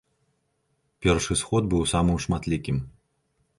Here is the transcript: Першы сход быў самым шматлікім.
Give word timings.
Першы 1.07 1.37
сход 1.43 1.63
быў 1.75 1.83
самым 1.93 2.17
шматлікім. 2.27 2.83